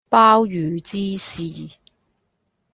[0.09, 1.77] 鮑魚之肆